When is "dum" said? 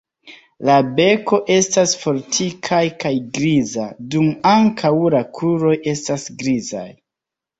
4.15-4.31